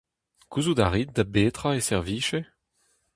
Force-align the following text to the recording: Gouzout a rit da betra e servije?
Gouzout 0.51 0.81
a 0.85 0.87
rit 0.93 1.09
da 1.15 1.23
betra 1.33 1.69
e 1.79 1.81
servije? 1.89 2.39